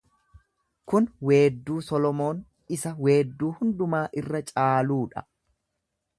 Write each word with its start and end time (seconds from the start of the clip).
Kun 0.93 1.07
weedduu 1.29 1.77
Solomoon 1.89 2.39
isa 2.79 2.95
weedduu 3.09 3.51
hundumaa 3.61 4.05
irra 4.23 4.43
caaluu 4.51 5.01
dha. 5.15 5.27